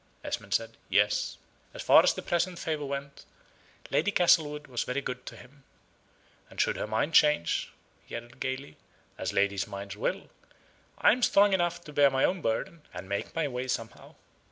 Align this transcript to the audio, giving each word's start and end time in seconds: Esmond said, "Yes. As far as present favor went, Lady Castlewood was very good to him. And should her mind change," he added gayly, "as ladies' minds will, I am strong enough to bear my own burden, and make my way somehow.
Esmond 0.23 0.51
said, 0.51 0.77
"Yes. 0.89 1.37
As 1.75 1.83
far 1.83 2.01
as 2.01 2.13
present 2.15 2.57
favor 2.57 2.87
went, 2.87 3.23
Lady 3.91 4.09
Castlewood 4.09 4.65
was 4.65 4.81
very 4.83 4.99
good 4.99 5.27
to 5.27 5.35
him. 5.37 5.63
And 6.49 6.59
should 6.59 6.75
her 6.75 6.87
mind 6.87 7.13
change," 7.13 7.69
he 8.03 8.15
added 8.15 8.39
gayly, 8.39 8.77
"as 9.19 9.31
ladies' 9.31 9.67
minds 9.67 9.95
will, 9.95 10.31
I 10.97 11.11
am 11.11 11.21
strong 11.21 11.53
enough 11.53 11.83
to 11.83 11.93
bear 11.93 12.09
my 12.09 12.23
own 12.23 12.41
burden, 12.41 12.81
and 12.91 13.07
make 13.07 13.35
my 13.35 13.47
way 13.47 13.67
somehow. 13.67 14.15